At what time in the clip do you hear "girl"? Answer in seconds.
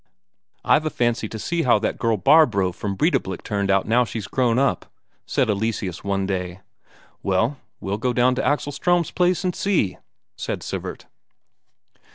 1.99-2.17